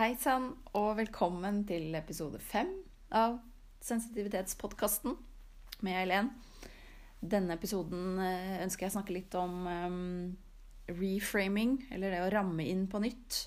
Hei 0.00 0.14
sann, 0.16 0.46
og 0.80 0.94
velkommen 0.96 1.58
til 1.68 1.92
episode 1.92 2.38
fem 2.40 2.70
av 3.12 3.34
Sensitivitetspodkasten 3.84 5.12
med 5.84 5.98
Eileen. 5.98 6.30
Denne 7.20 7.58
episoden 7.58 8.14
eh, 8.24 8.62
ønsker 8.62 8.86
jeg 8.86 8.94
å 8.94 8.94
snakke 8.94 9.12
litt 9.12 9.36
om 9.36 9.58
um, 9.68 9.98
reframing, 10.88 11.74
eller 11.92 12.16
det 12.16 12.22
å 12.24 12.30
ramme 12.32 12.64
inn 12.64 12.86
på 12.88 13.02
nytt, 13.04 13.42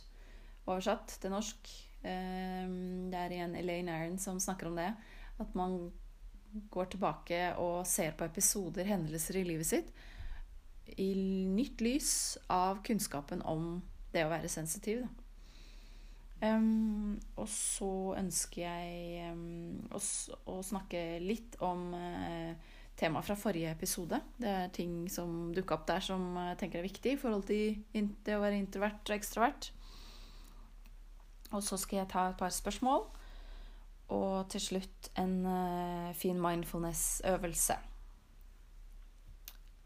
oversatt 0.67 1.15
til 1.23 1.33
norsk. 1.33 1.73
Um, 2.05 3.09
det 3.09 3.23
er 3.23 3.35
igjen 3.39 3.57
Elaine 3.57 3.97
Aron 3.97 4.21
som 4.21 4.37
snakker 4.37 4.69
om 4.69 4.77
det. 4.77 4.91
At 5.41 5.57
man 5.57 5.79
går 6.69 6.93
tilbake 6.93 7.41
og 7.65 7.79
ser 7.89 8.13
på 8.13 8.29
episoder, 8.29 8.85
hendelser 8.93 9.41
i 9.41 9.45
livet 9.49 9.71
sitt, 9.71 9.89
i 11.01 11.15
nytt 11.49 11.81
lys 11.81 12.13
av 12.45 12.85
kunnskapen 12.85 13.41
om 13.41 13.79
det 14.13 14.27
å 14.27 14.33
være 14.37 14.53
sensitiv. 14.53 15.01
Da. 15.07 15.22
Um, 16.43 17.19
og 17.39 17.47
så 17.47 17.89
ønsker 18.19 18.65
jeg 18.65 19.29
um, 19.31 19.77
å, 19.95 19.99
å, 20.51 20.57
snakke 20.65 21.21
litt 21.23 21.55
om 21.63 21.93
uh, 21.95 22.51
temaet 22.99 23.29
fra 23.29 23.37
forrige 23.39 23.71
episode. 23.71 24.19
Det 24.35 24.49
er 24.51 24.73
ting 24.75 25.05
som 25.11 25.53
dukka 25.55 25.77
opp 25.77 25.87
der 25.87 26.03
som 26.03 26.35
jeg 26.49 26.59
tenker 26.59 26.81
er 26.81 26.89
viktig 26.89 27.15
i 27.15 27.21
forhold 27.21 27.47
til 27.47 27.79
det 27.95 28.35
å 28.35 28.43
være 28.43 28.59
introvert 28.59 29.07
og 29.07 29.15
ekstrovert. 29.15 29.71
Og 31.53 31.63
så 31.63 31.79
skal 31.79 32.01
jeg 32.01 32.11
ta 32.11 32.27
et 32.27 32.39
par 32.39 32.51
spørsmål. 32.51 33.07
Og 34.13 34.37
til 34.51 34.67
slutt 34.67 35.13
en 35.23 35.39
uh, 35.47 36.11
fin 36.17 36.39
mindfulness-øvelse. 36.43 37.79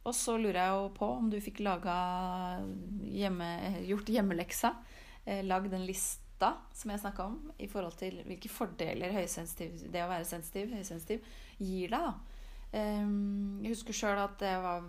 Og 0.07 0.15
så 0.15 0.39
lurer 0.39 0.63
jeg 0.63 0.73
jo 0.73 0.93
på 0.95 1.07
om 1.19 1.27
du 1.29 1.37
fikk 1.43 1.59
laga 1.67 1.97
hjemme, 3.11 3.49
gjort 3.85 4.09
hjemmeleksa. 4.09 4.71
Eh, 5.27 5.43
lagd 5.43 5.73
en 5.75 5.83
liste 5.83 6.26
nytta 6.37 6.57
som 6.73 6.91
jeg 6.91 6.99
snakka 6.99 7.23
om, 7.25 7.51
i 7.57 7.67
forhold 7.67 7.97
til 7.97 8.21
hvilke 8.25 8.49
fordeler 8.49 9.11
det 9.11 10.03
å 10.03 10.09
være 10.09 10.25
sensitiv, 10.25 10.73
høysensitiv 10.73 11.23
gir 11.57 11.89
deg. 11.89 12.01
da. 12.01 12.13
jeg 13.63 13.71
husker 13.71 13.93
sjøl 13.93 14.19
at 14.21 14.37
det 14.39 14.53
var 14.61 14.83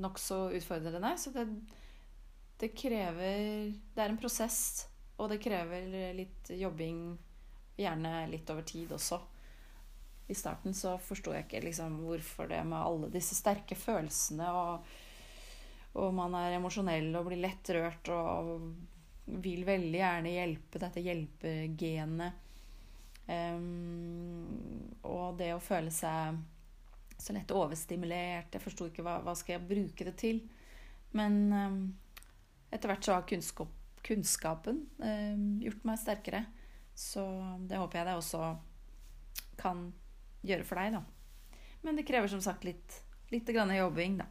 nokså 0.00 0.52
utfordrende. 0.54 1.16
Så 1.18 1.30
det, 1.32 1.48
det 2.60 2.74
krever 2.74 3.72
Det 3.94 4.02
er 4.02 4.08
en 4.08 4.18
prosess, 4.18 4.86
og 5.18 5.30
det 5.30 5.40
krever 5.42 6.14
litt 6.14 6.50
jobbing, 6.50 7.16
gjerne 7.76 8.28
litt 8.30 8.50
over 8.50 8.62
tid 8.62 8.92
også. 8.92 9.20
I 10.28 10.34
starten 10.34 10.74
så 10.74 10.96
forsto 10.98 11.32
jeg 11.32 11.46
ikke 11.46 11.62
liksom 11.62 12.00
hvorfor 12.02 12.48
det 12.48 12.64
med 12.66 12.82
alle 12.82 13.10
disse 13.10 13.34
sterke 13.34 13.76
følelsene 13.78 14.48
og, 14.50 14.88
og 15.94 16.10
man 16.14 16.34
er 16.34 16.56
emosjonell 16.56 17.12
og 17.14 17.28
blir 17.28 17.38
lett 17.44 17.70
rørt 17.70 18.10
og 18.10 18.64
vil 19.26 19.64
veldig 19.66 19.98
gjerne 19.98 20.34
hjelpe 20.34 20.80
dette 20.82 21.02
hjelpegenet. 21.02 22.42
Um, 23.26 24.92
og 25.06 25.38
det 25.40 25.50
å 25.56 25.62
føle 25.62 25.90
seg 25.90 26.36
så 27.18 27.34
lett 27.34 27.50
overstimulert 27.50 28.54
Jeg 28.54 28.62
forsto 28.62 28.86
ikke 28.86 29.02
hva, 29.02 29.16
hva 29.24 29.32
skal 29.34 29.56
jeg 29.56 29.66
bruke 29.66 30.06
det 30.06 30.14
til. 30.20 30.38
Men 31.16 31.40
um, 31.50 31.80
etter 32.70 32.92
hvert 32.92 33.06
så 33.06 33.16
har 33.16 33.26
kunnskap, 33.26 33.72
kunnskapen 34.06 34.84
um, 35.02 35.46
gjort 35.64 35.84
meg 35.88 36.00
sterkere. 36.02 36.44
Så 36.96 37.24
det 37.66 37.80
håper 37.80 38.00
jeg 38.00 38.08
det 38.08 38.16
også 38.20 38.54
kan 39.60 39.88
gjøre 40.46 40.64
for 40.68 40.80
deg, 40.80 40.96
da. 40.96 41.02
Men 41.84 41.98
det 41.98 42.06
krever 42.08 42.30
som 42.30 42.42
sagt 42.44 42.64
litt, 42.66 43.00
litt 43.32 43.48
jobbing, 43.50 44.20
da. 44.22 44.30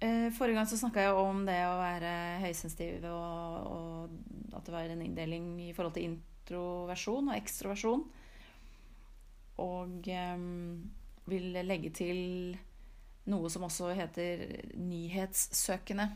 Eh, 0.00 0.28
forrige 0.36 0.58
gang 0.58 0.68
så 0.68 0.76
snakka 0.76 1.06
jeg 1.06 1.16
om 1.16 1.44
det 1.48 1.56
å 1.64 1.78
være 1.80 2.12
høysensitiv, 2.42 3.06
og, 3.08 3.70
og 3.72 4.56
at 4.58 4.66
det 4.66 4.74
var 4.74 4.92
en 4.92 5.04
inndeling 5.06 5.54
i 5.64 5.72
forhold 5.76 5.96
til 5.96 6.10
introversjon 6.10 7.30
og 7.30 7.38
ekstroversjon. 7.38 8.04
Og 9.64 10.08
um, 10.36 10.82
vil 11.32 11.56
legge 11.64 11.90
til 11.96 12.18
noe 13.32 13.48
som 13.50 13.64
også 13.64 13.94
heter 13.96 14.44
nyhetssøkende. 14.76 16.10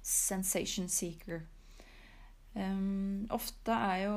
Sensation 0.00 0.88
seeker. 0.90 1.44
Um, 2.56 3.28
ofte 3.32 3.76
er 3.76 4.06
jo 4.06 4.16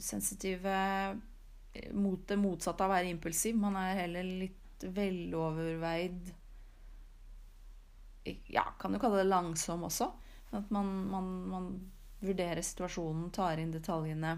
sensitive 0.00 0.76
mot 1.96 2.20
det 2.28 2.38
motsatte 2.40 2.84
av 2.84 2.92
å 2.92 2.94
være 2.98 3.10
impulsiv. 3.14 3.56
Man 3.56 3.80
er 3.80 4.02
heller 4.02 4.28
litt 4.44 4.84
veloverveid 4.84 6.28
ja, 8.24 8.64
kan 8.80 8.92
du 8.92 8.98
kalle 8.98 9.22
det 9.22 9.30
langsom 9.30 9.84
også. 9.88 10.10
At 10.50 10.70
man, 10.70 10.86
man, 11.10 11.28
man 11.48 11.68
vurderer 12.20 12.62
situasjonen, 12.62 13.30
tar 13.30 13.60
inn 13.62 13.72
detaljene, 13.72 14.34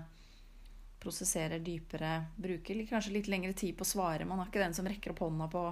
prosesserer 1.03 1.59
dypere. 1.59 2.13
Bruker 2.37 2.85
kanskje 2.87 3.17
litt 3.17 3.31
lengre 3.33 3.53
tid 3.59 3.77
på 3.79 3.87
å 3.87 3.93
svare. 3.93 4.29
Man 4.29 4.39
har 4.39 4.51
ikke 4.51 4.63
den 4.63 4.77
som 4.77 4.87
rekker 4.89 5.15
opp 5.15 5.25
hånda 5.25 5.49
på, 5.51 5.65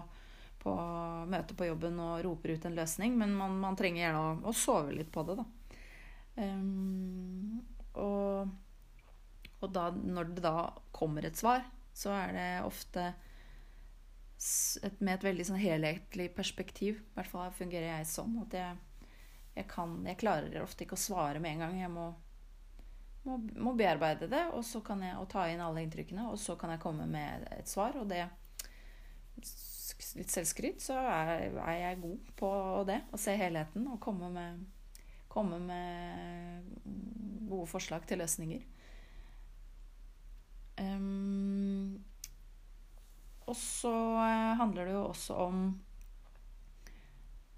på 0.63 0.75
møtet 1.31 1.57
på 1.59 1.69
jobben 1.69 2.01
og 2.03 2.25
roper 2.27 2.57
ut 2.57 2.67
en 2.67 2.79
løsning, 2.79 3.19
men 3.19 3.37
man, 3.37 3.59
man 3.63 3.79
trenger 3.79 4.07
gjerne 4.07 4.25
å, 4.25 4.33
å, 4.51 4.57
sove 4.57 4.97
litt 4.97 5.13
på 5.13 5.25
det, 5.29 5.39
da. 5.39 5.47
Um, 6.41 7.61
og, 8.01 8.51
og 9.61 9.73
da, 9.75 9.91
når 9.93 10.35
det 10.35 10.45
da 10.47 10.71
kommer 10.95 11.27
et 11.27 11.39
svar, 11.39 11.63
så 11.95 12.15
er 12.17 12.35
det 12.35 12.49
ofte 12.65 13.11
med 14.99 15.15
et 15.15 15.25
veldig 15.27 15.47
sånn 15.51 15.61
helhetlig 15.61 16.31
perspektiv. 16.37 17.01
I 17.01 17.19
hvert 17.19 17.31
fall 17.31 17.53
fungerer 17.57 17.91
jeg 17.91 18.09
sånn 18.09 18.39
at 18.45 18.57
jeg, 18.57 19.07
jeg, 19.59 19.67
kan, 19.69 19.99
jeg 20.09 20.21
klarer 20.21 20.63
ofte 20.65 20.87
ikke 20.87 20.97
å 20.97 21.03
svare 21.03 21.43
med 21.43 21.57
en 21.57 21.65
gang. 21.67 21.79
Jeg 21.83 21.93
må, 21.93 22.07
må, 23.27 23.37
må 23.61 23.75
bearbeide 23.77 24.31
det 24.33 24.47
og 24.55 24.65
så 24.67 24.81
kan 24.85 25.05
jeg 25.05 25.19
og 25.21 25.29
ta 25.33 25.45
inn 25.51 25.61
alle 25.65 25.85
inntrykkene. 25.85 26.31
Og 26.33 26.41
så 26.41 26.57
kan 26.61 26.73
jeg 26.73 26.83
komme 26.83 27.09
med 27.11 27.47
et 27.59 27.69
svar. 27.71 27.99
Og 28.01 28.09
det 28.11 28.25
Litt 30.17 30.31
selvskryt, 30.33 30.81
så 30.81 30.95
er, 30.97 31.51
er 31.61 31.75
jeg 31.77 31.99
god 32.01 32.29
på 32.39 32.51
det. 32.89 32.97
Å 33.13 33.19
se 33.21 33.35
helheten 33.37 33.85
og 33.93 33.99
komme 34.01 34.31
med, 34.33 34.63
komme 35.29 35.59
med 35.61 36.71
gode 37.51 37.67
forslag 37.69 38.07
til 38.09 38.23
løsninger. 38.23 38.65
Um, 40.81 41.60
og 43.51 43.57
så 43.59 43.93
eh, 44.23 44.57
handler 44.61 44.87
det 44.87 44.95
jo 44.95 45.07
også 45.09 45.37
om 45.47 45.63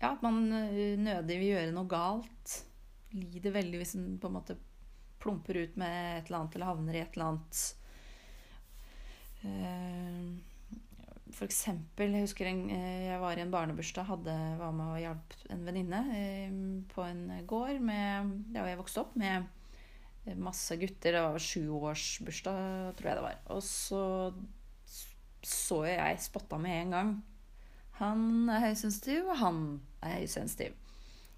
ja, 0.00 0.14
at 0.14 0.22
man 0.24 0.46
eh, 0.56 0.96
nødig 0.98 1.38
vil 1.38 1.52
gjøre 1.52 1.74
noe 1.74 1.90
galt. 1.90 2.58
Lider 3.12 3.54
veldig 3.54 3.82
hvis 3.82 3.96
en 3.98 4.16
på 4.20 4.30
en 4.30 4.38
måte 4.38 4.56
plumper 5.22 5.60
ut 5.60 5.76
med 5.78 5.92
et 6.16 6.30
eller 6.30 6.40
annet 6.40 6.56
eller 6.56 6.70
havner 6.70 6.96
i 6.96 7.02
et 7.02 7.14
eller 7.14 7.28
annet 7.28 7.60
eh, 9.46 10.24
For 11.36 11.46
eksempel, 11.46 12.16
jeg 12.16 12.26
husker 12.26 12.50
jeg 12.50 13.20
var 13.22 13.38
i 13.38 13.44
en 13.44 13.52
barnebursdag, 13.52 14.08
hadde, 14.08 14.38
var 14.58 14.72
med 14.76 14.94
og 14.96 15.02
hjalp 15.04 15.36
en 15.52 15.66
venninne 15.68 16.02
på 16.92 17.04
en 17.06 17.26
gård 17.48 17.84
med, 17.84 18.32
der 18.56 18.72
jeg 18.72 18.80
vokste 18.80 19.04
opp, 19.04 19.14
med 19.20 19.46
masse 20.38 20.76
gutter. 20.78 21.16
Det 21.16 21.22
var 21.24 21.46
sjuårsbursdag, 21.46 22.92
tror 22.98 23.08
jeg 23.08 23.18
det 23.18 23.24
var. 23.24 23.38
Og 23.54 23.62
så 23.66 24.02
så 25.46 25.82
jeg 25.88 26.20
spotta 26.22 26.58
med 26.60 26.78
en 26.80 26.96
gang. 26.96 27.14
Han 28.00 28.50
er 28.50 28.68
høysensitiv, 28.68 29.26
og 29.28 29.38
han 29.40 29.62
er 30.02 30.20
høysensitiv. 30.20 30.76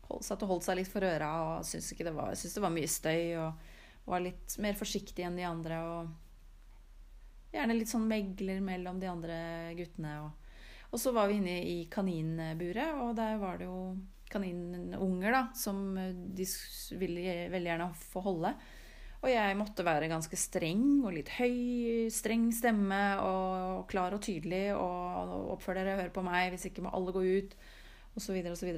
Holdt, 0.08 0.26
satt 0.26 0.42
og 0.44 0.52
holdt 0.52 0.66
seg 0.66 0.78
litt 0.78 0.90
for 0.90 1.06
øra 1.06 1.30
og 1.42 1.64
syntes, 1.66 1.94
det 1.96 2.12
var, 2.12 2.34
syntes 2.36 2.58
det 2.58 2.64
var 2.64 2.74
mye 2.74 2.90
støy. 2.90 3.22
Og 3.40 3.70
var 4.04 4.20
litt 4.24 4.56
mer 4.60 4.76
forsiktig 4.76 5.24
enn 5.24 5.38
de 5.38 5.46
andre. 5.48 5.80
Og 5.80 7.54
gjerne 7.54 7.76
litt 7.78 7.90
sånn 7.90 8.08
megler 8.08 8.60
mellom 8.64 9.00
de 9.00 9.10
andre 9.10 9.38
guttene. 9.78 10.16
Og, 10.26 10.50
og 10.92 11.00
så 11.00 11.14
var 11.16 11.30
vi 11.30 11.40
inne 11.40 11.58
i 11.64 11.78
kaninburet, 11.92 13.00
og 13.00 13.14
der 13.18 13.38
var 13.40 13.60
det 13.60 13.68
jo 13.70 13.94
kaninunger 14.34 15.34
da, 15.34 15.42
som 15.56 15.94
de 15.94 16.46
ville 16.98 17.36
veldig 17.52 17.70
gjerne 17.70 17.92
få 18.00 18.24
holde. 18.24 18.54
Og 19.24 19.30
jeg 19.32 19.56
måtte 19.56 19.86
være 19.86 20.10
ganske 20.10 20.36
streng 20.36 21.00
og 21.00 21.14
litt 21.16 21.30
høy, 21.38 22.10
streng 22.12 22.50
stemme 22.52 23.00
og 23.24 23.86
klar 23.88 24.12
og 24.12 24.20
tydelig. 24.26 24.74
Og 24.76 25.54
oppfør 25.54 25.80
dere, 25.80 25.96
hør 26.02 26.12
på 26.12 26.24
meg, 26.26 26.50
hvis 26.52 26.68
ikke 26.68 26.84
må 26.84 26.92
alle 26.92 27.14
gå 27.14 27.22
ut, 27.24 27.54
osv. 28.20 28.36
osv. 28.52 28.74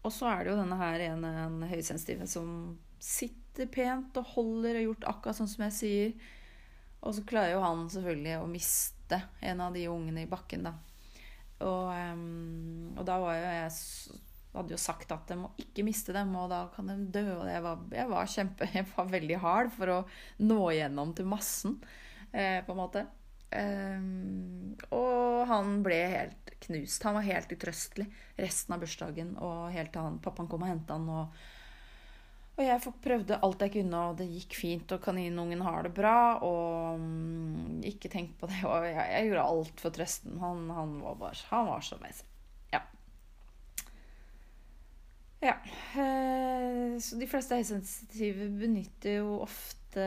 Og 0.00 0.10
så 0.16 0.32
er 0.32 0.42
det 0.42 0.50
jo 0.50 0.58
denne 0.58 0.80
her 0.80 1.04
ene 1.12 1.30
en 1.44 1.62
høysensitiv 1.70 2.24
som 2.30 2.50
sitter 3.00 3.70
pent 3.70 4.18
og 4.18 4.34
holder 4.34 4.80
og 4.80 4.88
gjort 4.88 5.08
akkurat 5.12 5.38
sånn 5.38 5.52
som 5.52 5.66
jeg 5.68 5.76
sier. 5.78 6.30
Og 7.06 7.14
så 7.14 7.24
klarer 7.28 7.54
jo 7.54 7.62
han 7.62 7.86
selvfølgelig 7.92 8.34
å 8.40 8.50
miste 8.50 9.22
en 9.46 9.62
av 9.62 9.76
de 9.78 9.86
ungene 9.92 10.24
i 10.26 10.30
bakken, 10.30 10.66
da. 10.66 10.74
Og, 11.60 11.86
um, 11.92 12.96
og 12.96 13.06
da 13.06 13.20
var 13.20 13.36
jo 13.36 13.46
jeg 13.46 13.72
hadde 14.54 14.74
jo 14.74 14.80
sagt 14.82 15.12
at 15.14 15.28
de 15.30 15.38
må 15.38 15.52
ikke 15.62 15.84
miste 15.86 16.14
dem, 16.16 16.34
og 16.38 16.50
da 16.50 16.64
kan 16.74 16.90
de 16.90 16.98
dø. 17.14 17.24
Og 17.38 17.46
jeg 17.50 17.62
var, 17.64 17.86
jeg 17.94 18.10
var, 18.10 18.34
kjempe, 18.34 18.70
jeg 18.78 18.88
var 18.96 19.14
veldig 19.14 19.40
hard 19.44 19.72
for 19.76 19.94
å 19.94 20.02
nå 20.42 20.60
igjennom 20.72 21.14
til 21.16 21.30
massen, 21.30 21.78
eh, 22.32 22.60
på 22.66 22.74
en 22.74 22.82
måte. 22.82 23.06
Um, 23.50 24.76
og 24.94 25.48
han 25.50 25.80
ble 25.82 25.96
helt 26.12 26.52
knust. 26.62 27.02
Han 27.02 27.16
var 27.18 27.26
helt 27.26 27.50
utrøstelig 27.50 28.06
resten 28.38 28.76
av 28.76 28.84
bursdagen 28.84 29.32
og 29.42 29.72
helt 29.74 29.90
til 29.90 30.06
han, 30.06 30.20
pappaen 30.22 30.46
kom 30.50 30.62
og 30.62 30.70
henta 30.70 30.98
han. 30.98 31.08
Og, 31.10 31.40
Og 32.60 32.62
jeg 32.66 32.94
prøvde 33.02 33.40
alt 33.42 33.62
jeg 33.64 33.72
kunne, 33.78 34.04
og 34.10 34.18
det 34.20 34.28
gikk 34.28 34.54
fint, 34.58 34.92
og 34.92 35.02
kaninungen 35.02 35.64
har 35.66 35.86
det 35.86 35.94
bra. 35.96 36.38
Og 36.46 37.00
mm, 37.00 37.80
ikke 37.90 38.12
tenk 38.12 38.36
på 38.38 38.50
det. 38.50 38.62
Og 38.68 38.86
jeg, 38.86 38.94
jeg 39.00 39.30
gjorde 39.30 39.48
alt 39.54 39.82
for 39.82 39.98
trøsten. 39.98 40.38
Han, 40.44 40.68
han, 40.76 40.98
var 41.02 41.18
bare 41.24 41.46
Han 41.50 41.70
var 41.72 41.86
så 41.86 41.98
lei 42.04 42.12
seg. 42.14 42.28
Ja. 42.74 42.84
Ja. 45.40 45.56
Eh, 46.00 46.98
så 47.00 47.16
de 47.16 47.28
fleste 47.28 47.56
høysensitive 47.56 48.50
benytter 48.60 49.22
jo 49.22 49.38
ofte 49.40 50.04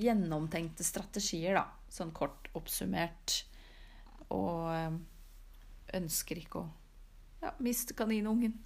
gjennomtenkte 0.00 0.84
strategier, 0.86 1.58
da. 1.58 1.66
Sånn 1.92 2.14
kort 2.16 2.48
oppsummert. 2.56 3.42
Og 4.32 4.70
eh, 4.72 4.96
ønsker 6.00 6.40
ikke 6.40 6.62
å 6.62 6.70
ja, 7.44 7.52
miste 7.60 7.96
kaninungen. 7.98 8.56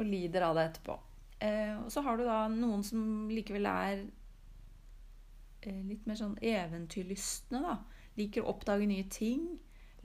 Og 0.00 0.08
lider 0.08 0.46
av 0.46 0.56
det 0.56 0.70
etterpå. 0.70 0.96
Eh, 1.44 1.76
og 1.76 1.92
så 1.92 2.00
har 2.06 2.16
du 2.16 2.24
da 2.24 2.46
noen 2.48 2.80
som 2.86 3.28
likevel 3.28 3.68
er 3.68 4.06
litt 5.62 6.08
mer 6.08 6.16
sånn 6.18 6.38
eventyrlystne, 6.40 7.60
da. 7.62 7.76
Liker 8.16 8.42
å 8.42 8.54
oppdage 8.56 8.88
nye 8.88 9.04
ting. 9.12 9.44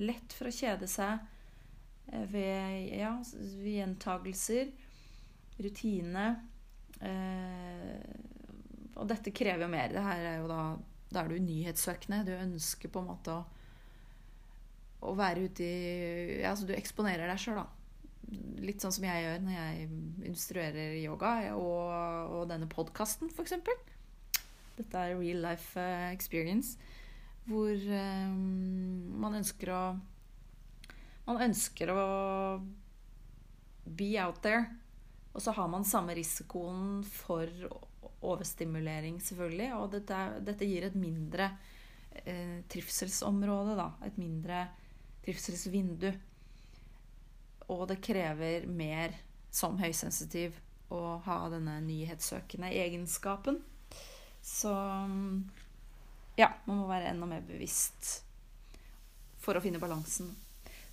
Lett 0.03 0.35
for 0.35 0.51
å 0.51 0.53
kjede 0.53 0.85
seg 0.91 1.23
ved, 2.29 2.91
ja, 2.91 3.15
ved 3.63 3.71
gjentagelser. 3.71 4.69
Rutine. 5.63 6.27
Eh, 7.01 8.15
og 8.97 9.07
dette 9.09 9.33
krever 9.35 9.65
jo 9.65 9.71
mer. 9.71 9.93
Det 9.93 10.03
her 10.05 10.29
er 10.33 10.39
jo 10.41 10.51
da 10.51 10.61
Da 11.07 11.21
er 11.21 11.31
du 11.31 11.39
nyhetssøkende. 11.39 12.25
Du 12.27 12.33
ønsker 12.35 12.91
på 12.91 12.99
en 12.99 13.09
måte 13.13 13.31
å, 13.31 13.43
å 15.07 15.13
være 15.15 15.47
ute 15.47 15.63
i 15.63 16.39
Ja, 16.41 16.51
altså 16.51 16.67
du 16.67 16.75
eksponerer 16.75 17.29
deg 17.29 17.39
sjøl, 17.41 17.61
da 17.61 17.67
litt 18.59 18.83
sånn 18.83 18.93
som 18.93 19.05
jeg 19.07 19.23
gjør 19.23 19.43
når 19.43 19.55
jeg 19.55 19.87
instruerer 20.27 20.95
yoga 20.99 21.33
og, 21.55 21.91
og 22.35 22.49
denne 22.51 22.67
podkasten, 22.67 23.31
f.eks. 23.31 23.55
Dette 24.77 25.03
er 25.03 25.15
real 25.17 25.39
life 25.45 25.79
eh, 25.79 26.11
experience. 26.11 26.75
Hvor 27.47 27.71
um, 27.71 29.15
man 29.23 29.39
ønsker 29.39 29.71
å 29.71 29.81
Man 31.27 31.41
ønsker 31.43 31.89
å 31.91 32.03
be 33.83 34.13
out 34.23 34.37
there. 34.43 34.67
Og 35.37 35.43
så 35.43 35.53
har 35.53 35.67
man 35.69 35.85
samme 35.85 36.15
risikoen 36.17 37.03
for 37.05 37.45
overstimulering, 38.25 39.19
selvfølgelig. 39.21 39.67
Og 39.77 39.91
dette, 39.93 40.21
dette 40.41 40.65
gir 40.65 40.87
et 40.87 40.97
mindre 40.97 41.51
eh, 42.23 42.63
trivselsområde, 42.73 43.75
da. 43.77 43.91
Et 44.07 44.17
mindre 44.17 44.63
trivselsvindu. 45.27 46.09
Og 47.69 47.85
det 47.91 47.99
krever 48.01 48.65
mer 48.65 49.13
som 49.53 49.77
høysensitiv 49.77 50.57
å 50.89 51.19
ha 51.27 51.37
denne 51.53 51.77
nyhetssøkende 51.85 52.73
egenskapen. 52.73 53.61
Så 54.41 54.73
ja, 56.39 56.49
man 56.65 56.81
må 56.81 56.89
være 56.89 57.11
enda 57.11 57.29
mer 57.29 57.45
bevisst 57.45 58.23
for 59.43 59.57
å 59.57 59.61
finne 59.61 59.81
balansen. 59.83 60.33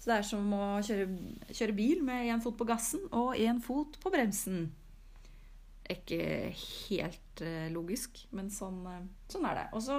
Så 0.05 0.11
det 0.11 0.17
er 0.21 0.27
som 0.29 0.51
å 0.53 0.65
kjøre, 0.85 1.07
kjøre 1.49 1.75
bil 1.79 2.03
med 2.05 2.27
én 2.29 2.43
fot 2.45 2.59
på 2.61 2.67
gassen 2.69 3.07
og 3.09 3.39
én 3.41 3.63
fot 3.65 3.97
på 4.03 4.13
bremsen. 4.13 4.67
Ikke 5.89 6.53
helt 6.53 7.41
uh, 7.41 7.71
logisk, 7.73 8.21
men 8.37 8.51
sånn, 8.53 8.83
uh, 8.85 9.01
sånn, 9.33 9.49
er 9.49 9.63
det. 9.63 9.65
Og 9.73 9.81
så 9.87 9.97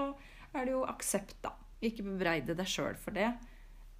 er 0.53 0.67
det 0.67 0.75
jo 0.75 0.83
aksept, 0.85 1.39
da. 1.41 1.55
Ikke 1.81 2.05
bebreide 2.05 2.53
deg 2.53 2.69
sjøl 2.69 2.93
for 3.01 3.17
det. 3.17 3.31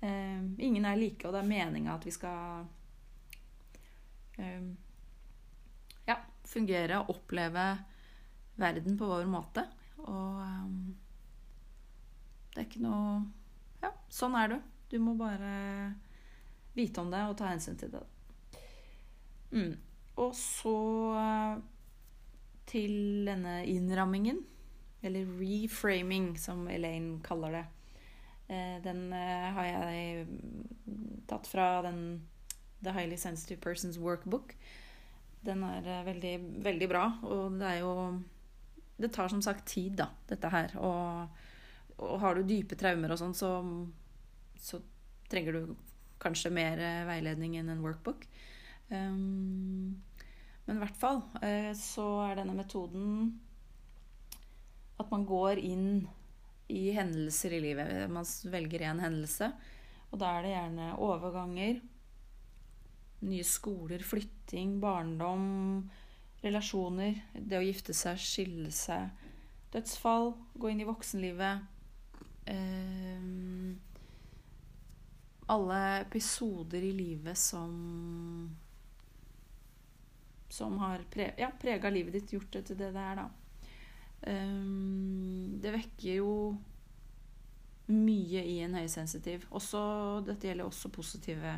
Eh, 0.05 0.41
ingen 0.57 0.85
er 0.85 0.99
like, 0.99 1.25
og 1.25 1.33
det 1.33 1.41
er 1.41 1.49
meninga 1.49 1.95
at 1.95 2.05
vi 2.05 2.13
skal 2.13 2.67
eh, 4.37 4.67
ja, 6.05 6.19
fungere 6.45 6.99
og 7.01 7.15
oppleve 7.15 7.65
verden 8.61 8.99
på 8.99 9.09
vår 9.09 9.25
måte. 9.31 9.65
Og 10.05 10.43
eh, 10.43 10.69
det 12.53 12.61
er 12.61 12.69
ikke 12.69 12.85
noe 12.85 13.17
Ja, 13.81 13.91
sånn 14.13 14.37
er 14.39 14.53
du. 14.53 14.57
Du 14.91 14.99
må 15.01 15.15
bare 15.19 15.93
vite 16.75 17.01
om 17.01 17.11
det 17.11 17.23
og 17.29 17.37
ta 17.39 17.49
hensyn 17.51 17.77
til 17.79 17.93
det. 17.93 18.03
Mm. 19.55 19.73
Og 20.21 20.35
så 20.37 20.75
uh, 21.15 21.63
til 22.69 23.25
denne 23.27 23.61
innrammingen, 23.69 24.41
eller 25.05 25.27
reframing, 25.39 26.33
som 26.39 26.67
Elaine 26.71 27.19
kaller 27.23 27.59
det. 27.59 27.65
Eh, 28.47 28.77
den 28.83 29.09
eh, 29.13 29.49
har 29.55 29.65
jeg 29.65 30.25
tatt 31.29 31.47
fra 31.49 31.81
den 31.85 31.99
The 32.83 32.93
Highly 32.93 33.17
Sensitive 33.17 33.61
Persons 33.61 33.97
Workbook. 33.97 34.53
Den 35.45 35.63
er 35.65 35.87
eh, 35.89 36.05
veldig, 36.05 36.33
veldig 36.65 36.89
bra, 36.89 37.05
og 37.25 37.59
det 37.59 37.71
er 37.71 37.83
jo 37.83 37.93
Det 38.95 39.11
tar 39.11 39.27
som 39.27 39.41
sagt 39.41 39.65
tid, 39.67 39.97
da, 39.99 40.07
dette 40.29 40.47
her. 40.47 40.71
Og, 40.79 41.27
og 41.99 42.19
har 42.21 42.35
du 42.35 42.45
dype 42.47 42.77
traumer 42.79 43.11
og 43.11 43.19
sånn, 43.19 43.33
så, 43.35 43.49
så, 44.65 44.81
trenger 45.29 45.55
du 45.55 45.75
kanskje 46.21 46.51
mer 46.53 46.79
veiledning 47.07 47.55
enn 47.59 47.71
en 47.73 47.81
workbook. 47.81 48.27
Um, 48.89 49.95
men 50.65 50.77
i 50.77 50.81
hvert 50.81 50.97
fall 50.97 51.23
så 51.77 52.05
er 52.27 52.39
denne 52.39 52.53
metoden 52.57 53.33
at 55.01 55.09
man 55.11 55.25
går 55.27 55.59
inn 55.61 56.05
i 56.71 56.91
hendelser 56.95 57.53
i 57.53 57.61
livet. 57.61 57.91
Man 58.09 58.25
velger 58.49 58.87
én 58.89 59.01
hendelse, 59.03 59.51
og 60.11 60.21
da 60.21 60.31
er 60.37 60.45
det 60.45 60.53
gjerne 60.53 60.87
overganger, 61.03 61.81
nye 63.25 63.45
skoler, 63.47 64.03
flytting, 64.05 64.79
barndom, 64.81 65.45
relasjoner, 66.45 67.21
det 67.33 67.59
å 67.59 67.65
gifte 67.65 67.95
seg, 67.97 68.19
skille 68.21 68.73
seg, 68.73 69.09
dødsfall, 69.73 70.33
gå 70.55 70.71
inn 70.71 70.83
i 70.83 70.87
voksenlivet 70.87 71.65
eh, 72.51 73.29
Alle 75.53 75.81
episoder 76.01 76.83
i 76.83 76.91
livet 76.95 77.37
som 77.37 77.73
som 80.55 80.77
har 80.79 81.03
pre 81.11 81.33
ja, 81.37 81.51
prega 81.61 81.89
livet 81.89 82.13
ditt, 82.13 82.33
gjort 82.33 82.53
det 82.53 82.63
til 82.69 82.77
det 82.79 82.93
det 82.95 83.01
er, 83.01 83.19
da. 83.19 83.27
Um, 84.25 85.57
det 85.61 85.73
vekker 85.73 86.21
jo 86.21 86.31
mye 87.91 88.41
i 88.41 88.59
en 88.65 88.77
høysensitiv. 88.79 89.45
Også, 89.53 89.81
dette 90.25 90.47
gjelder 90.47 90.65
også 90.65 90.89
positive, 90.93 91.53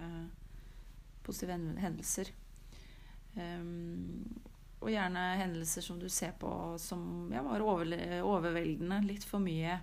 positive 1.24 1.60
hendelser. 1.84 2.34
Um, 3.38 4.26
og 4.82 4.92
gjerne 4.92 5.24
hendelser 5.40 5.86
som 5.86 6.02
du 6.02 6.10
ser 6.10 6.34
på 6.38 6.50
som 6.82 7.32
ja, 7.34 7.42
var 7.46 7.64
over, 7.66 7.94
overveldende. 8.26 9.00
Litt 9.08 9.26
for 9.26 9.44
mye. 9.44 9.80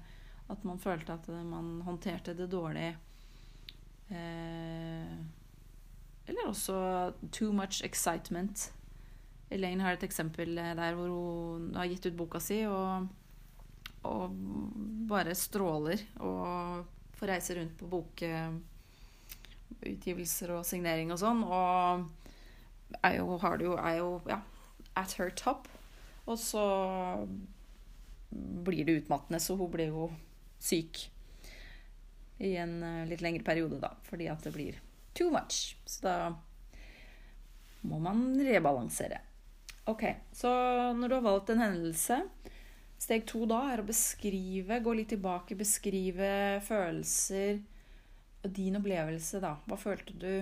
At 0.50 0.66
man 0.66 0.78
følte 0.82 1.16
at 1.16 1.30
man 1.48 1.78
håndterte 1.86 2.34
det 2.36 2.50
dårlig. 2.52 2.92
Uh, 4.14 5.24
eller 6.26 6.48
også 6.48 7.12
too 7.32 7.52
much 7.52 7.84
excitement. 7.84 8.72
Elaine 9.50 9.82
har 9.84 9.92
et 9.92 10.02
eksempel 10.06 10.56
der 10.56 10.94
hvor 10.96 11.08
hun 11.08 11.74
har 11.76 11.86
gitt 11.90 12.06
ut 12.06 12.16
boka 12.16 12.38
si 12.40 12.66
og, 12.66 13.08
og 14.08 14.30
bare 15.08 15.34
stråler 15.36 15.98
og 16.24 16.84
får 17.18 17.26
reise 17.30 17.54
rundt 17.58 17.78
på 17.78 17.86
bokutgivelser 17.92 20.50
og 20.56 20.66
signering 20.66 21.12
og 21.12 21.18
sånn. 21.20 21.42
Og 21.44 22.00
er 23.02 23.14
jo, 23.20 23.38
har 23.42 23.56
det 23.60 23.66
jo, 23.68 23.74
er 23.78 23.96
jo 24.00 24.10
ja, 24.30 24.38
at 24.96 25.12
her 25.18 25.30
top. 25.36 25.68
Og 26.24 26.38
så 26.40 26.64
blir 28.64 28.84
det 28.86 28.96
utmattende, 29.02 29.40
så 29.40 29.56
hun 29.60 29.70
blir 29.70 29.86
jo 29.92 30.12
syk 30.58 31.13
i 32.38 32.54
en 32.60 32.80
eh, 32.82 33.04
litt 33.10 33.22
lengre 33.24 33.44
periode, 33.46 33.78
da. 33.82 33.92
Fordi 34.08 34.30
at 34.32 34.42
det 34.46 34.54
blir 34.54 34.80
too 35.14 35.30
much. 35.34 35.76
Så 35.86 36.06
da 36.06 36.16
må 37.84 38.00
man 38.02 38.26
rebalansere. 38.40 39.20
Ok, 39.90 40.06
så 40.32 40.50
når 40.96 41.08
du 41.10 41.14
har 41.18 41.26
valgt 41.26 41.50
en 41.52 41.60
hendelse 41.60 42.22
Steg 43.04 43.26
to 43.28 43.42
da 43.48 43.58
er 43.72 43.82
å 43.82 43.86
beskrive, 43.86 44.78
gå 44.80 44.92
litt 44.96 45.10
tilbake, 45.12 45.56
beskrive 45.58 46.60
følelser 46.64 47.58
og 48.44 48.52
din 48.56 48.78
opplevelse, 48.78 49.40
da. 49.42 49.56
Hva 49.68 49.76
følte 49.80 50.14
du? 50.16 50.32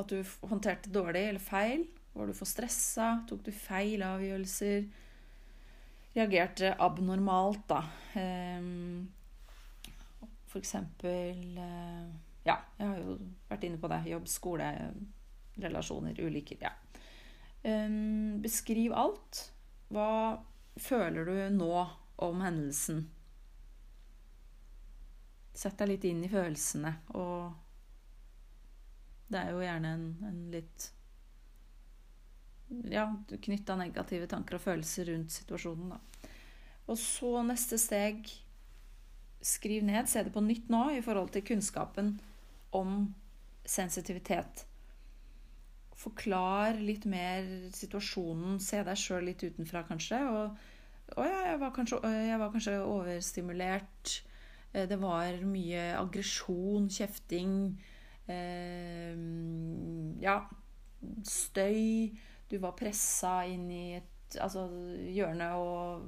At 0.00 0.12
du 0.12 0.20
håndterte 0.48 0.92
dårlig 0.92 1.26
eller 1.30 1.42
feil? 1.42 1.84
Var 2.16 2.30
du 2.30 2.36
for 2.36 2.48
stressa? 2.48 3.10
Tok 3.28 3.42
du 3.44 3.52
feil 3.52 4.04
avgjørelser? 4.06 4.86
Reagerte 6.16 6.72
abnormalt, 6.80 7.66
da. 7.68 7.82
Ehm, 10.56 10.60
eksempel 10.60 11.58
eh, 11.58 12.08
Ja, 12.46 12.58
jeg 12.78 12.86
har 12.86 12.98
jo 12.98 13.18
vært 13.48 13.64
inne 13.66 13.78
på 13.78 13.88
det. 13.90 14.00
Jobb, 14.06 14.28
skole, 14.28 14.70
relasjoner, 15.58 16.14
ulykker. 16.20 16.60
Ja. 16.60 16.72
Um, 17.66 18.38
beskriv 18.42 18.92
alt. 18.94 19.52
Hva 19.90 20.38
føler 20.76 21.26
du 21.26 21.56
nå 21.56 21.72
om 22.22 22.40
hendelsen? 22.44 23.08
Sett 25.56 25.78
deg 25.80 25.88
litt 25.88 26.04
inn 26.04 26.22
i 26.22 26.30
følelsene, 26.30 26.92
og 27.16 27.50
det 29.32 29.40
er 29.40 29.54
jo 29.56 29.64
gjerne 29.64 29.92
en, 29.96 30.06
en 30.28 30.40
litt 30.52 30.90
ja, 32.92 33.08
knytta 33.26 33.74
negative 33.80 34.28
tanker 34.30 34.58
og 34.58 34.66
følelser 34.68 35.08
rundt 35.10 35.34
situasjonen. 35.34 35.96
Da. 35.96 36.30
Og 36.92 36.98
så 37.00 37.40
neste 37.42 37.78
steg 37.80 38.28
Skriv 39.44 39.84
ned, 39.86 40.08
se 40.08 40.22
det 40.26 40.32
på 40.34 40.42
nytt 40.44 40.70
nå 40.72 40.88
i 40.96 41.02
forhold 41.04 41.32
til 41.34 41.44
kunnskapen 41.46 42.16
om 42.76 43.14
sensitivitet. 43.66 44.64
Forklar 45.96 46.78
litt 46.80 47.06
mer 47.08 47.46
situasjonen. 47.74 48.58
Se 48.62 48.82
deg 48.84 49.00
sjøl 49.00 49.30
litt 49.30 49.44
utenfra, 49.46 49.84
kanskje. 49.88 50.20
Og 50.28 51.16
å 51.16 51.26
ja, 51.26 51.42
jeg 51.52 51.60
var, 51.62 51.72
kanskje, 51.74 52.00
jeg 52.10 52.40
var 52.42 52.50
kanskje 52.54 52.78
overstimulert. 52.82 54.16
Eh, 54.72 54.86
det 54.90 54.98
var 55.00 55.38
mye 55.46 55.86
aggresjon, 55.98 56.90
kjefting. 56.92 57.54
Eh, 58.26 59.14
ja, 60.24 60.40
støy. 61.24 62.10
Du 62.50 62.58
var 62.62 62.76
pressa 62.78 63.40
inn 63.50 63.70
i 63.70 63.86
et 63.98 64.38
altså, 64.42 64.66
hjørne 65.14 65.48
og 65.58 66.06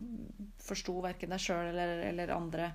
forsto 0.63 0.99
verken 1.05 1.33
deg 1.35 1.43
sjøl 1.43 1.71
eller, 1.73 1.95
eller, 2.11 2.35
andre. 2.35 2.71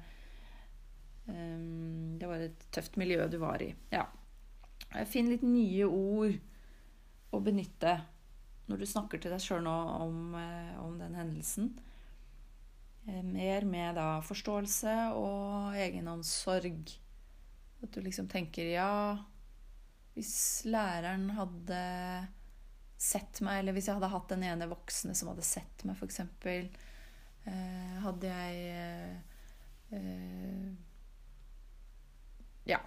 Um, 1.25 2.18
det 2.20 2.27
var 2.27 2.42
et 2.44 2.65
tøft 2.75 2.98
miljø 3.00 3.27
du 3.32 3.39
var 3.42 3.62
i. 3.63 3.72
Ja. 3.94 4.08
Finn 5.10 5.32
litt 5.32 5.46
nye 5.46 5.88
ord 5.88 6.36
å 7.34 7.39
benytte 7.42 7.96
når 8.70 8.80
du 8.80 8.86
snakker 8.88 9.22
til 9.22 9.34
deg 9.34 9.42
sjøl 9.44 9.63
nå 9.65 9.74
om, 10.06 10.36
eh, 10.39 10.75
om, 10.82 10.96
den 11.00 11.18
hendelsen. 11.18 11.74
Eh, 13.08 13.24
mer 13.25 13.65
med 13.68 13.98
da 14.00 14.22
forståelse 14.24 14.96
og 15.20 15.75
egenomsorg. 15.75 16.94
At 17.84 17.92
du 17.92 18.00
liksom 18.01 18.30
tenker 18.32 18.70
ja 18.72 19.18
Hvis 20.13 20.63
læreren 20.70 21.32
hadde 21.34 21.77
sett 23.01 23.42
meg, 23.42 23.60
eller 23.60 23.74
hvis 23.74 23.88
jeg 23.89 23.98
hadde 23.98 24.12
hatt 24.13 24.30
den 24.30 24.44
ene 24.46 24.68
voksne 24.70 25.15
som 25.18 25.32
hadde 25.32 25.44
sett 25.44 25.82
meg, 25.89 25.98
f.eks. 25.98 26.20
Eh, 27.50 27.96
hadde 28.06 28.30
jeg 28.30 28.77
Ja. 32.70 32.79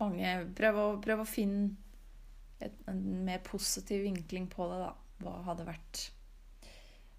Mange 0.00 0.34
Prøv 0.58 0.80
å, 0.80 0.88
prøv 1.02 1.22
å 1.22 1.28
finne 1.28 1.72
et, 2.62 2.74
en 2.90 3.00
mer 3.26 3.40
positiv 3.46 4.04
vinkling 4.06 4.50
på 4.52 4.68
det, 4.70 4.82
da. 4.82 4.92
Hva 5.24 5.38
hadde 5.46 5.66
vært 5.68 6.08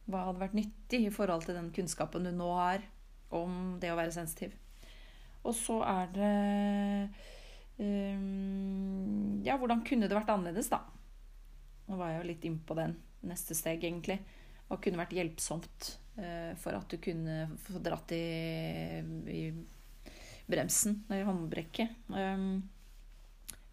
hva 0.05 0.27
hadde 0.27 0.41
vært 0.43 0.57
nyttig 0.57 0.99
i 1.07 1.13
forhold 1.13 1.47
til 1.47 1.57
den 1.57 1.71
kunnskapen 1.73 2.27
du 2.27 2.31
nå 2.35 2.49
har 2.53 2.83
om 3.33 3.75
det 3.81 3.89
å 3.89 3.97
være 3.97 4.13
sensitiv. 4.13 4.53
Og 5.45 5.53
så 5.57 5.79
er 5.85 6.11
det 6.13 6.33
um, 7.81 9.41
Ja, 9.45 9.57
hvordan 9.61 9.83
kunne 9.85 10.09
det 10.09 10.17
vært 10.17 10.31
annerledes, 10.33 10.69
da? 10.69 10.83
Nå 11.85 11.97
var 11.99 12.13
jeg 12.13 12.21
jo 12.21 12.29
litt 12.29 12.45
innpå 12.49 12.77
den. 12.77 12.95
Neste 13.25 13.57
steg, 13.57 13.81
egentlig. 13.85 14.19
Hva 14.69 14.77
kunne 14.81 15.01
vært 15.01 15.15
hjelpsomt 15.17 15.89
uh, 16.19 16.53
for 16.61 16.77
at 16.77 16.89
du 16.89 17.01
kunne 17.01 17.57
få 17.65 17.81
dratt 17.85 18.13
i, 18.13 18.21
i 19.33 19.41
bremsen, 20.49 21.01
i 21.13 21.21
håndbrekket? 21.25 21.95
Um, 22.09 22.63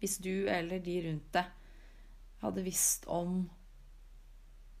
hvis 0.01 0.17
du 0.23 0.47
eller 0.51 0.81
de 0.83 0.95
rundt 1.07 1.29
deg 1.35 1.51
hadde 2.43 2.63
visst 2.65 3.05
om 3.07 3.43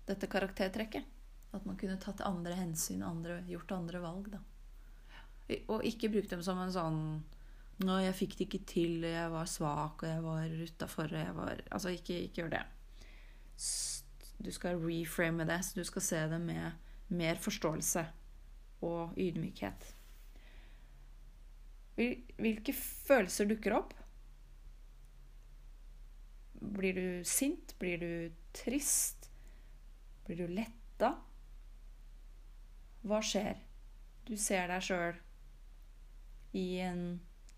dette 0.07 0.27
karaktertrekket. 0.27 1.05
At 1.53 1.65
man 1.69 1.77
kunne 1.77 1.99
tatt 2.01 2.23
andre 2.25 2.55
hensyn, 2.57 3.03
andre, 3.05 3.43
gjort 3.47 3.71
andre 3.75 4.01
valg, 4.03 4.31
da. 4.33 4.41
Og 5.69 5.83
ikke 5.85 6.09
brukt 6.09 6.31
dem 6.33 6.43
som 6.45 6.59
en 6.63 6.73
sånn 6.73 6.99
Nå, 7.83 7.95
jeg 7.99 8.13
fikk 8.15 8.35
det 8.37 8.45
ikke 8.45 8.65
til, 8.69 8.91
jeg 9.09 9.29
var 9.33 9.47
svak, 9.49 10.03
og 10.03 10.07
jeg 10.07 10.21
var 10.23 10.51
utafor, 10.61 11.09
og 11.09 11.19
jeg 11.19 11.33
var 11.35 11.61
Altså, 11.73 11.89
ikke, 11.97 12.19
ikke 12.27 12.43
gjør 12.43 12.51
det. 12.53 12.61
Du 14.45 14.51
skal 14.53 14.77
reframe 14.77 15.47
det, 15.49 15.57
så 15.65 15.79
du 15.79 15.87
skal 15.87 16.05
se 16.05 16.19
det 16.29 16.39
med 16.43 17.15
mer 17.17 17.41
forståelse 17.41 18.05
og 18.85 19.17
ydmykhet. 19.17 19.87
Hvilke 21.97 22.73
følelser 22.73 23.49
dukker 23.49 23.75
opp? 23.77 23.93
Blir 26.53 26.95
du 26.97 27.07
sint? 27.27 27.75
Blir 27.79 27.99
du 28.01 28.13
trist? 28.55 29.29
Blir 30.25 30.43
du 30.43 30.55
letta? 30.55 31.13
Hva 33.03 33.19
skjer? 33.25 33.59
Du 34.23 34.35
ser 34.39 34.69
deg 34.71 34.83
sjøl 34.85 35.19
i 36.55 36.67
en 36.85 37.03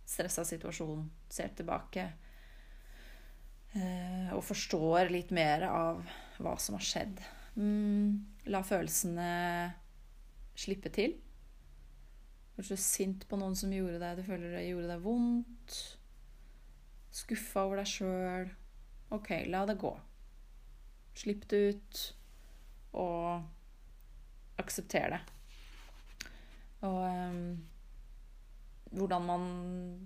stressa 0.06 0.46
situasjon, 0.48 1.04
ser 1.30 1.52
tilbake 1.58 2.06
eh, 3.76 4.30
og 4.34 4.44
forstår 4.46 5.12
litt 5.14 5.34
mer 5.36 5.68
av 5.68 6.02
hva 6.40 6.56
som 6.62 6.78
har 6.78 6.86
skjedd. 6.86 7.22
Mm, 7.60 8.24
la 8.52 8.62
følelsene 8.66 9.30
slippe 10.58 10.92
til. 10.96 11.18
Kanskje 12.56 12.78
sint 12.80 13.26
på 13.28 13.40
noen 13.40 13.56
som 13.60 13.74
gjorde 13.74 14.00
deg, 14.00 14.20
du 14.20 14.28
føler 14.28 14.56
det 14.56 14.68
gjorde 14.70 14.92
deg 14.94 15.04
vondt. 15.04 15.80
Skuffa 17.16 17.66
over 17.68 17.82
deg 17.82 17.90
sjøl. 17.92 18.52
Ok, 19.16 19.32
la 19.52 19.66
det 19.68 19.78
gå. 19.82 19.92
Slipp 21.16 21.46
det 21.52 21.62
ut, 21.72 22.02
og 23.00 24.60
aksepter 24.60 25.16
det. 25.16 25.22
Og 26.86 27.00
um, 27.04 27.40
hvordan 28.96 29.28
man 29.28 29.46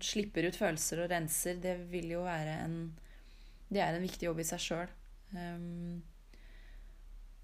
slipper 0.02 0.50
ut 0.50 0.58
følelser 0.58 1.04
og 1.04 1.12
renser, 1.12 1.62
det 1.62 1.76
vil 1.92 2.16
jo 2.16 2.26
være 2.26 2.60
en 2.66 2.80
Det 3.70 3.82
er 3.84 3.94
en 3.94 4.02
viktig 4.02 4.26
jobb 4.26 4.40
i 4.42 4.48
seg 4.50 4.62
sjøl. 4.64 4.94
Um, 5.36 6.00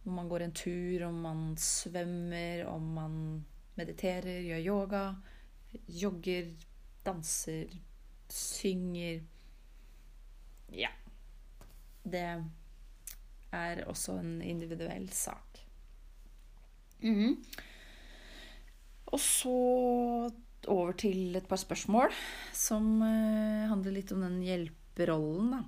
om 0.05 0.15
man 0.17 0.29
går 0.29 0.45
en 0.45 0.55
tur, 0.57 1.03
om 1.05 1.19
man 1.21 1.43
svømmer, 1.57 2.63
om 2.65 2.87
man 2.95 3.19
mediterer, 3.75 4.41
gjør 4.45 4.63
yoga, 4.65 5.03
jogger, 5.87 6.51
danser, 7.05 7.73
synger 8.31 9.23
Ja. 10.73 10.89
Det 12.05 12.23
er 13.53 13.83
også 13.85 14.17
en 14.19 14.41
individuell 14.41 15.09
sak. 15.09 15.59
Mm 17.01 17.15
-hmm. 17.15 17.61
Og 19.05 19.19
så 19.19 20.29
over 20.67 20.91
til 20.91 21.35
et 21.35 21.47
par 21.47 21.55
spørsmål 21.55 22.11
som 22.53 23.01
uh, 23.01 23.69
handler 23.69 23.91
litt 23.91 24.11
om 24.11 24.21
den 24.21 24.41
hjelperollen. 24.41 25.51
Da. 25.51 25.61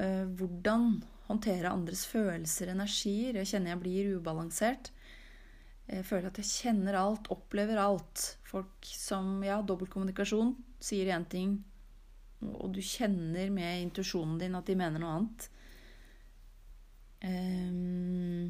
Uh, 0.00 0.26
hvordan 0.26 1.02
håndtere 1.30 1.70
andres 1.70 2.06
følelser 2.10 2.70
og 2.70 2.78
energier. 2.78 3.38
Jeg 3.38 3.46
kjenner 3.52 3.74
jeg 3.74 3.82
blir 3.84 4.16
ubalansert. 4.16 4.90
Jeg 5.90 6.06
føler 6.06 6.30
at 6.30 6.38
jeg 6.38 6.50
kjenner 6.50 6.98
alt, 6.98 7.30
opplever 7.32 7.80
alt. 7.82 8.26
Folk 8.46 8.86
som 8.86 9.40
Ja, 9.46 9.60
dobbeltkommunikasjon 9.62 10.54
sier 10.80 11.10
én 11.14 11.26
ting, 11.28 11.56
og 12.40 12.72
du 12.74 12.80
kjenner 12.84 13.50
med 13.52 13.86
intuisjonen 13.86 14.38
din 14.40 14.56
at 14.56 14.68
de 14.68 14.76
mener 14.78 15.02
noe 15.02 15.16
annet. 15.18 15.48
Um, 17.20 18.46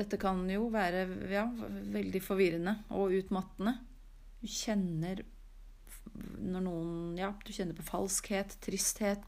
dette 0.00 0.18
kan 0.18 0.40
jo 0.50 0.70
være 0.72 1.04
ja, 1.30 1.44
veldig 1.94 2.22
forvirrende 2.24 2.74
og 2.96 3.14
utmattende. 3.20 3.76
Du 4.40 4.48
kjenner 4.48 5.22
når 6.40 6.64
noen 6.64 7.18
Ja, 7.18 7.30
du 7.44 7.52
kjenner 7.52 7.76
på 7.76 7.84
falskhet, 7.86 8.56
tristhet, 8.64 9.26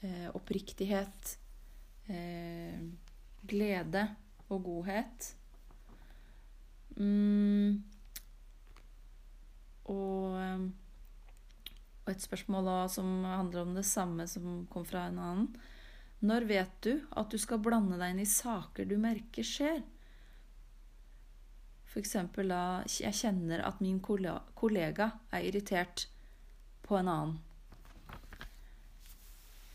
eh, 0.00 0.28
oppriktighet, 0.36 1.36
eh, 2.08 2.78
glede 3.42 4.06
og 4.48 4.62
godhet. 4.68 5.32
Mm. 6.96 7.82
Og, 9.92 10.36
eh, 10.40 10.66
og 12.04 12.12
et 12.12 12.24
spørsmål 12.24 12.70
da 12.70 12.76
som 12.90 13.10
handler 13.26 13.62
om 13.62 13.74
det 13.76 13.86
samme 13.86 14.26
som 14.30 14.64
kom 14.72 14.86
fra 14.88 15.06
en 15.10 15.20
annen. 15.22 15.48
Når 16.26 16.48
vet 16.48 16.78
du 16.82 16.94
at 17.12 17.30
du 17.30 17.38
skal 17.38 17.60
blande 17.62 17.98
deg 18.00 18.14
inn 18.14 18.24
i 18.24 18.28
saker 18.28 18.88
du 18.88 18.96
merker 19.00 19.44
skjer? 19.46 19.82
F.eks. 21.86 22.16
da 22.36 22.62
jeg 22.90 23.16
kjenner 23.16 23.62
at 23.64 23.80
min 23.84 24.00
kollega 24.00 25.10
er 25.32 25.46
irritert 25.48 26.08
på 26.86 26.98
en 26.98 27.08
annen. 27.08 27.36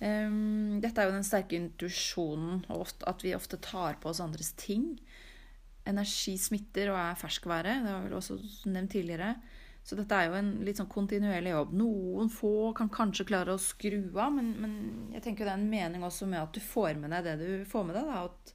Um, 0.02 0.80
dette 0.82 0.98
er 0.98 1.10
jo 1.10 1.14
den 1.14 1.26
sterke 1.26 1.58
intuisjonen, 1.60 2.64
at 3.06 3.22
vi 3.22 3.36
ofte 3.38 3.60
tar 3.62 4.00
på 4.02 4.10
oss 4.10 4.22
andres 4.24 4.50
ting. 4.58 4.96
Energi 5.90 6.36
smitter 6.38 6.92
og 6.94 7.00
er 7.00 7.18
ferskvære. 7.18 7.80
Det 7.84 7.92
har 7.92 8.06
vel 8.06 8.20
også 8.20 8.38
nevnt 8.70 8.94
tidligere. 8.94 9.34
Så 9.82 9.98
dette 9.98 10.14
er 10.14 10.30
jo 10.30 10.38
en 10.38 10.52
litt 10.66 10.78
sånn 10.78 10.92
kontinuerlig 10.92 11.56
jobb. 11.56 11.74
Noen 11.80 12.30
få 12.30 12.54
kan 12.78 12.92
kanskje 12.94 13.26
klare 13.32 13.56
å 13.56 13.62
skru 13.62 14.04
av, 14.14 14.30
men, 14.36 14.52
men, 14.62 14.76
jeg 15.16 15.26
tenker 15.26 15.48
det 15.48 15.56
er 15.56 15.62
en 15.62 15.72
mening 15.72 16.06
også 16.06 16.28
med 16.30 16.44
at 16.44 16.54
du 16.54 16.62
får 16.62 17.00
med 17.02 17.14
deg 17.16 17.26
det 17.26 17.36
du 17.42 17.66
får 17.70 17.88
med 17.88 17.98
deg. 17.98 18.12
Da, 18.12 18.28
at 18.30 18.54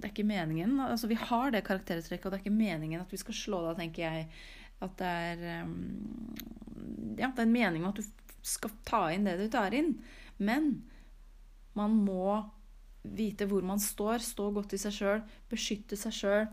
det 0.00 0.06
er 0.06 0.14
ikke 0.14 0.30
meningen 0.30 0.78
altså 0.80 1.10
Vi 1.10 1.18
har 1.18 1.50
det 1.52 1.66
karaktertrekket, 1.66 2.24
og 2.24 2.32
det 2.32 2.38
er 2.38 2.44
ikke 2.44 2.54
meningen 2.54 3.02
at 3.02 3.10
vi 3.12 3.20
skal 3.20 3.36
slå 3.36 3.64
deg, 3.66 3.82
tenker 3.82 4.06
jeg. 4.06 4.30
At 4.80 4.94
det 5.00 5.10
er 5.26 5.66
um, 5.66 5.74
Ja, 7.18 7.28
det 7.28 7.42
er 7.42 7.48
en 7.48 7.58
mening 7.58 7.84
at 7.88 7.98
du 7.98 8.06
skal 8.46 8.72
ta 8.88 9.02
inn 9.12 9.26
det 9.26 9.36
du 9.42 9.48
tar 9.52 9.74
inn. 9.76 9.96
Men 10.38 10.72
Man 11.74 11.98
må 12.06 12.38
vite 13.02 13.46
hvor 13.48 13.64
man 13.66 13.80
står, 13.80 14.20
stå 14.24 14.50
godt 14.54 14.74
i 14.76 14.80
seg 14.80 14.96
sjøl, 14.96 15.22
beskytte 15.50 15.98
seg 15.98 16.16
sjøl. 16.16 16.50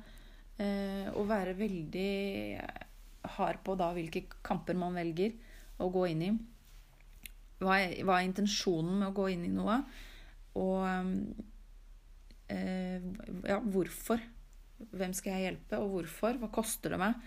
Eh, 0.58 1.10
og 1.14 1.28
være 1.30 1.54
veldig 1.58 2.12
hard 3.38 3.60
på 3.66 3.76
da 3.78 3.92
hvilke 3.94 4.24
kamper 4.46 4.78
man 4.80 4.96
velger 4.98 5.36
å 5.84 5.90
gå 5.94 6.08
inn 6.14 6.24
i. 6.26 6.32
Hva 7.62 7.80
er, 7.82 7.98
hva 8.06 8.20
er 8.20 8.30
intensjonen 8.30 9.02
med 9.02 9.10
å 9.10 9.18
gå 9.18 9.28
inn 9.34 9.46
i 9.48 9.54
noe? 9.54 9.80
Og 10.58 10.82
eh, 12.54 13.04
ja, 13.50 13.60
hvorfor? 13.62 14.22
Hvem 14.78 15.14
skal 15.18 15.36
jeg 15.36 15.48
hjelpe, 15.48 15.82
og 15.82 15.94
hvorfor? 15.96 16.38
Hva 16.42 16.50
koster 16.54 16.94
det 16.94 17.02
meg? 17.02 17.22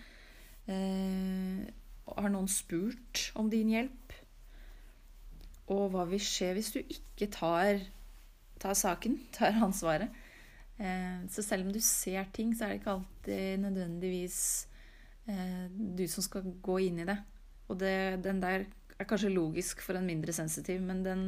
Eh, 0.71 1.63
har 2.11 2.31
noen 2.31 2.51
spurt 2.51 3.29
om 3.39 3.51
din 3.51 3.71
hjelp? 3.71 4.15
Og 5.71 5.87
hva 5.93 6.05
vil 6.09 6.23
skje 6.23 6.51
hvis 6.57 6.71
du 6.75 6.79
ikke 6.81 7.29
tar, 7.31 7.79
tar 8.61 8.77
saken, 8.77 9.17
tar 9.35 9.57
ansvaret? 9.65 10.11
Eh, 10.81 11.23
så 11.29 11.43
selv 11.45 11.67
om 11.67 11.73
du 11.73 11.79
ser 11.83 12.29
ting, 12.33 12.53
så 12.55 12.65
er 12.65 12.73
det 12.73 12.81
ikke 12.81 12.95
alltid 12.95 13.63
nødvendigvis 13.65 14.39
eh, 15.29 15.65
du 15.69 16.05
som 16.09 16.25
skal 16.25 16.47
gå 16.63 16.77
inn 16.87 17.01
i 17.03 17.09
det. 17.09 17.17
Og 17.69 17.79
det, 17.79 18.21
den 18.25 18.41
der 18.43 18.65
er 18.97 19.09
kanskje 19.09 19.33
logisk 19.33 19.81
for 19.85 19.97
en 19.97 20.07
mindre 20.09 20.33
sensitiv, 20.35 20.81
men 20.81 21.03
den 21.05 21.25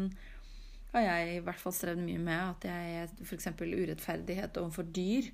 har 0.94 1.08
jeg 1.08 1.38
i 1.38 1.44
hvert 1.46 1.62
fall 1.62 1.74
strevd 1.74 2.04
mye 2.06 2.22
med. 2.22 2.54
At 2.54 2.68
jeg 2.70 3.10
f.eks. 3.26 3.50
urettferdighet 3.62 4.60
overfor 4.62 4.90
dyr, 4.94 5.30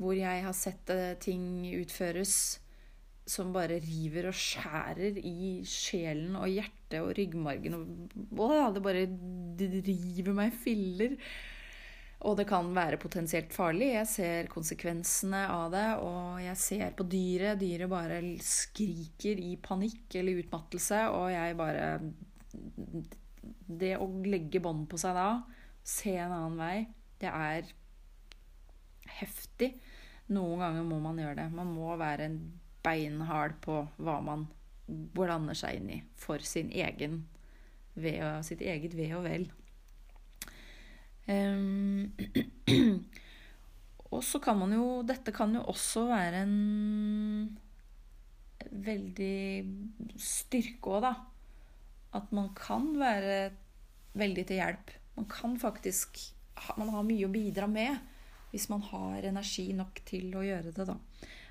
hvor 0.00 0.16
jeg 0.16 0.44
har 0.44 0.56
sett 0.56 0.92
eh, 0.92 1.16
ting 1.20 1.64
utføres 1.76 2.60
som 3.30 3.52
bare 3.54 3.78
river 3.82 4.28
og 4.30 4.36
skjærer 4.36 5.20
i 5.22 5.60
sjelen 5.68 6.34
og 6.40 6.50
hjertet 6.50 6.98
og 6.98 7.12
ryggmargen. 7.18 7.76
Og, 7.78 8.42
å, 8.42 8.68
det 8.74 8.82
bare 8.84 9.06
driver 9.60 10.36
meg 10.36 10.54
filler. 10.64 11.16
Og 12.28 12.36
det 12.36 12.44
kan 12.50 12.66
være 12.76 12.98
potensielt 13.00 13.54
farlig. 13.54 13.94
Jeg 13.94 14.08
ser 14.10 14.50
konsekvensene 14.52 15.46
av 15.48 15.70
det, 15.72 15.86
og 16.04 16.40
jeg 16.44 16.58
ser 16.60 16.90
på 16.96 17.06
dyret. 17.08 17.60
Dyret 17.62 17.88
bare 17.88 18.18
skriker 18.44 19.40
i 19.40 19.54
panikk 19.62 20.18
eller 20.20 20.42
utmattelse, 20.42 21.06
og 21.14 21.30
jeg 21.32 21.56
bare 21.60 21.94
Det 23.80 23.94
å 23.96 24.08
legge 24.26 24.60
bånd 24.60 24.88
på 24.90 24.98
seg 24.98 25.14
da, 25.14 25.28
se 25.86 26.16
en 26.18 26.32
annen 26.34 26.58
vei, 26.58 26.78
det 27.22 27.30
er 27.30 27.68
heftig. 29.20 29.70
Noen 30.34 30.60
ganger 30.64 30.88
må 30.90 30.98
man 31.02 31.18
gjøre 31.22 31.38
det. 31.38 31.46
Man 31.54 31.70
må 31.72 31.94
være 31.98 32.26
en 32.26 32.40
beinhard 32.84 33.58
på 33.64 33.82
hva 34.00 34.18
man 34.24 34.46
blander 34.86 35.56
seg 35.58 35.78
inn 35.78 35.90
i 35.94 36.00
for 36.18 36.42
sin 36.44 36.70
egen 36.74 37.22
ve 38.00 38.16
og, 38.24 38.44
sitt 38.46 38.62
eget 38.64 38.94
ve 38.98 39.08
og 39.16 39.24
vel. 39.26 39.48
Um, 41.30 42.10
og 44.10 44.22
så 44.26 44.40
kan 44.42 44.56
man 44.58 44.72
jo 44.74 44.86
Dette 45.06 45.30
kan 45.36 45.52
jo 45.54 45.60
også 45.70 46.08
være 46.08 46.40
en 46.42 46.56
veldig 48.70 50.18
styrke 50.20 50.96
òg, 50.96 51.04
da. 51.06 51.14
At 52.18 52.32
man 52.34 52.50
kan 52.58 52.90
være 52.98 53.52
veldig 54.18 54.46
til 54.48 54.58
hjelp. 54.58 54.94
Man 55.16 55.28
kan 55.30 55.58
faktisk 55.60 56.18
Man 56.76 56.90
har 56.92 57.06
mye 57.06 57.24
å 57.24 57.32
bidra 57.32 57.66
med 57.70 57.94
hvis 58.50 58.66
man 58.68 58.82
har 58.82 59.24
energi 59.24 59.70
nok 59.78 60.00
til 60.04 60.34
å 60.34 60.42
gjøre 60.42 60.72
det, 60.74 60.84
da. 60.88 60.96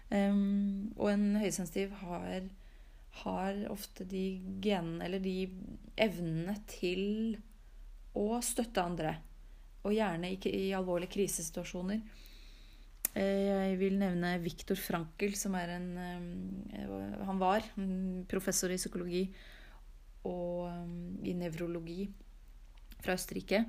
Um, 0.10 0.90
og 0.98 1.12
en 1.12 1.36
høysensitiv 1.38 1.92
har, 2.02 2.48
har 3.22 3.60
ofte 3.70 4.08
de 4.10 4.24
genene, 4.64 5.04
eller 5.06 5.22
de 5.22 5.36
evnene 6.02 6.56
til 6.72 7.38
å 8.18 8.40
støtte 8.42 8.82
andre 8.82 9.20
og 9.86 9.94
gjerne 9.96 10.34
ikke 10.36 10.52
i 10.52 10.72
alvorlige 10.76 11.14
krisesituasjoner. 11.14 12.02
Eh, 13.18 13.44
jeg 13.48 13.78
vil 13.80 13.96
nevne 13.98 14.36
Viktor 14.44 14.78
Frankel, 14.78 15.34
som 15.40 15.56
er 15.58 15.76
en 15.78 15.88
eh, 15.98 17.24
Han 17.26 17.40
var 17.42 17.66
professor 18.30 18.70
i 18.70 18.78
psykologi 18.78 19.24
og 20.28 20.68
i 21.26 21.34
nevrologi 21.34 22.04
fra 23.00 23.16
Østerrike. 23.16 23.64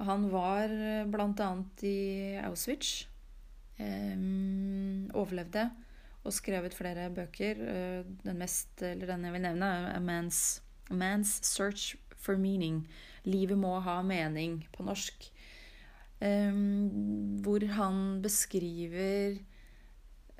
Han 0.00 0.28
var 0.32 0.70
bl.a. 1.08 1.48
i 1.88 1.96
Auschwitz. 2.44 3.09
Overlevde 5.16 5.70
og 6.24 6.34
skrevet 6.36 6.76
flere 6.76 7.08
bøker. 7.14 7.60
Eh, 7.64 8.08
den 8.24 8.40
mest, 8.40 8.82
eller 8.82 9.08
den 9.08 9.24
jeg 9.24 9.36
vil 9.36 9.44
nevne, 9.46 9.70
er 9.94 10.02
Man's, 10.04 10.60
Man's 10.90 11.38
Search 11.46 11.96
for 12.16 12.36
Meaning. 12.36 12.84
Livet 13.24 13.58
må 13.58 13.78
ha 13.84 14.00
mening 14.02 14.60
på 14.74 14.84
norsk. 14.86 15.30
Um, 16.20 17.40
hvor 17.40 17.64
han 17.72 18.20
beskriver 18.20 19.38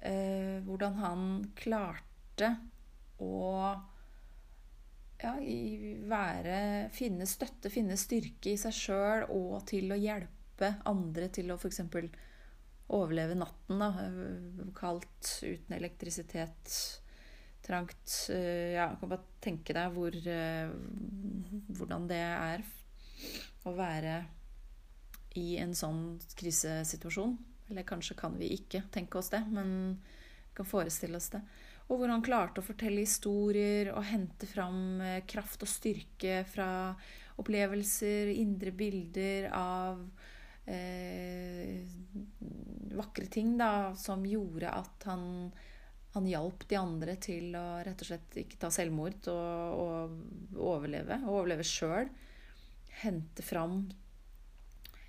uh, 0.04 0.58
hvordan 0.66 0.98
han 1.00 1.22
klarte 1.56 2.50
å 3.16 3.38
ja, 5.22 5.32
være 6.12 6.58
Finne 6.92 7.24
støtte, 7.24 7.72
finne 7.72 7.96
styrke 7.96 8.52
i 8.52 8.60
seg 8.60 8.76
sjøl 8.76 9.24
og 9.32 9.64
til 9.72 9.88
å 9.92 9.96
hjelpe 9.96 10.74
andre 10.88 11.30
til 11.32 11.48
å 11.48 11.56
f.eks. 11.56 11.80
overleve 12.96 13.36
natten. 13.38 13.82
Da. 13.82 13.90
Kaldt, 14.76 15.36
uten 15.44 15.76
elektrisitet, 15.76 16.74
trangt. 17.66 18.16
Uh, 18.32 18.74
ja, 18.76 18.90
kan 19.00 19.12
bare 19.12 19.38
tenke 19.42 19.76
deg 19.76 19.94
hvor, 19.94 20.16
uh, 20.16 20.74
hvordan 21.78 22.08
det 22.10 22.20
er 22.26 22.66
å 23.68 23.74
være 23.76 24.20
i 25.38 25.54
en 25.62 25.74
sånn 25.76 26.18
krisesituasjon. 26.38 27.36
Eller 27.70 27.86
kanskje 27.86 28.18
kan 28.18 28.34
vi 28.38 28.50
ikke 28.56 28.82
tenke 28.90 29.20
oss 29.20 29.30
det, 29.30 29.44
men 29.52 30.00
vi 30.48 30.56
kan 30.58 30.66
forestille 30.66 31.20
oss 31.20 31.30
det. 31.34 31.42
Og 31.90 31.98
hvor 31.98 32.10
han 32.12 32.22
klarte 32.22 32.62
å 32.62 32.66
fortelle 32.66 33.02
historier 33.02 33.90
og 33.94 34.06
hente 34.06 34.46
fram 34.46 35.00
eh, 35.02 35.22
kraft 35.26 35.64
og 35.66 35.70
styrke 35.70 36.44
fra 36.46 36.68
opplevelser, 37.40 38.30
indre 38.34 38.70
bilder 38.76 39.48
av 39.56 40.02
eh, 40.70 41.82
vakre 42.96 43.26
ting 43.26 43.58
da, 43.58 43.94
som 43.96 44.26
gjorde 44.26 44.70
at 44.70 45.06
han, 45.08 45.50
han 46.14 46.26
hjalp 46.26 46.66
de 46.68 46.78
andre 46.78 47.16
til 47.22 47.54
å 47.58 47.66
rett 47.84 48.02
og 48.02 48.10
slett 48.10 48.40
ikke 48.44 48.60
ta 48.60 48.70
selvmord 48.74 49.30
og, 49.32 49.80
og 49.84 50.60
overleve. 50.72 51.20
Og 51.26 51.42
overleve 51.42 51.66
sjøl. 51.66 52.10
Hente 53.00 53.44
fram 53.46 53.82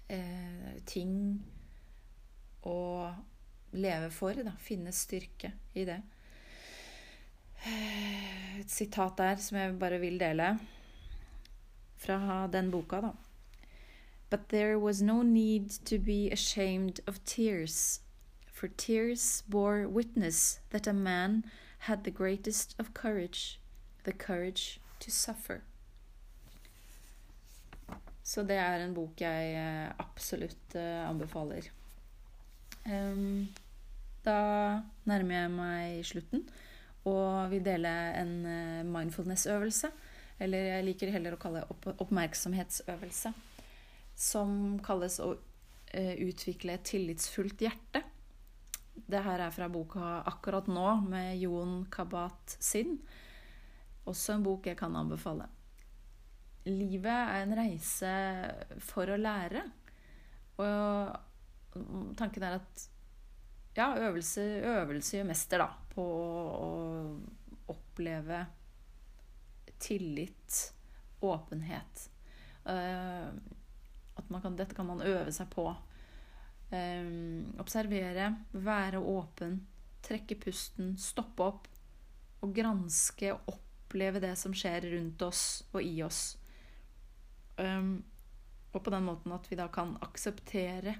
eh, 0.08 0.78
ting 0.88 1.15
å 2.67 2.80
leve 3.71 4.12
for. 4.13 4.38
Da. 4.45 4.56
Finne 4.62 4.93
styrke 4.95 5.54
i 5.74 5.86
det. 5.88 6.02
Et 7.62 8.69
sitat 8.71 9.17
der 9.19 9.41
som 9.41 9.60
jeg 9.60 9.76
bare 9.82 10.00
vil 10.02 10.17
dele 10.21 10.56
fra 12.02 12.47
den 12.50 12.71
boka, 12.74 13.02
da. 13.04 13.12
But 14.32 14.50
there 14.50 14.80
was 14.80 15.02
no 15.02 15.22
need 15.22 15.70
to 15.86 16.00
be 16.00 16.32
ashamed 16.32 17.02
of 17.06 17.24
tears, 17.26 18.00
for 18.46 18.70
tears 18.70 19.44
bore 19.48 19.88
witness 19.88 20.62
that 20.72 20.88
a 20.88 20.94
man 20.94 21.44
had 21.80 22.04
the 22.04 22.12
greatest 22.12 22.76
of 22.80 22.94
courage, 22.94 23.60
the 24.04 24.13
courage 24.13 24.80
to 25.00 25.12
suffer. 25.12 25.62
Så 28.24 28.44
det 28.44 28.56
er 28.56 28.80
en 28.80 28.94
bok 28.96 29.22
jeg 29.22 29.54
eh, 29.54 29.91
absolutt 30.00 30.76
anbefaler. 30.76 31.67
anbefaler. 32.88 33.48
Da 34.22 34.82
nærmer 35.10 35.36
jeg 35.36 35.52
meg 35.54 36.06
slutten 36.06 36.44
og 37.10 37.50
vil 37.50 37.63
dele 37.65 37.91
en 38.20 38.34
eh, 38.46 38.82
mindfulness-øvelse. 38.86 39.89
Eller 40.41 40.67
jeg 40.76 40.86
liker 40.86 41.13
heller 41.13 41.36
å 41.36 41.41
kalle 41.41 41.63
det 41.63 41.96
oppmerksomhetsøvelse. 42.02 43.34
Som 44.21 44.77
kalles 44.86 45.17
å 45.23 45.34
utvikle 45.91 46.77
et 46.77 46.86
tillitsfullt 46.88 47.63
hjerte. 47.65 48.03
Det 48.93 49.23
her 49.25 49.41
er 49.43 49.51
fra 49.51 49.67
boka 49.71 50.21
'Akkurat 50.23 50.69
nå' 50.71 51.01
med 51.10 51.41
Jon 51.41 51.81
Kabat-Zinn. 51.91 52.99
Også 54.07 54.38
en 54.38 54.45
bok 54.45 54.69
jeg 54.69 54.77
kan 54.79 54.95
anbefale 54.95 55.49
livet 56.69 57.10
er 57.10 57.43
en 57.43 57.55
reise 57.57 58.13
for 58.86 59.10
å 59.10 59.19
lære. 59.19 59.63
Og 60.62 62.15
tanken 62.19 62.45
er 62.45 62.60
at 62.60 62.88
ja, 63.77 63.93
øvelse, 63.95 64.43
øvelse 64.67 65.17
gjør 65.17 65.29
mester, 65.31 65.63
da. 65.63 65.69
På 65.93 66.05
å 66.05 66.71
oppleve 67.71 68.43
tillit, 69.81 70.60
åpenhet. 71.25 72.07
Uh, 72.67 73.31
kan, 74.39 74.56
dette 74.56 74.76
kan 74.78 74.88
man 74.88 75.02
øve 75.04 75.32
seg 75.36 75.50
på. 75.52 75.65
Um, 76.72 77.52
observere, 77.60 78.30
være 78.54 79.02
åpen, 79.04 79.58
trekke 80.06 80.38
pusten, 80.39 80.94
stoppe 80.96 81.44
opp 81.44 81.67
og 82.41 82.54
granske 82.56 83.34
og 83.36 83.52
oppleve 83.52 84.22
det 84.24 84.38
som 84.39 84.56
skjer 84.56 84.88
rundt 84.94 85.22
oss 85.28 85.65
og 85.74 85.84
i 85.84 85.98
oss. 86.06 86.38
Um, 87.60 88.00
Og 88.72 88.80
på 88.84 88.89
den 88.89 89.04
måten 89.04 89.34
at 89.36 89.52
vi 89.52 89.58
da 89.60 89.67
kan 89.67 89.98
akseptere 90.00 90.94